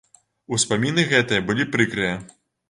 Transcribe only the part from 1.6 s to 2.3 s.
прыкрыя.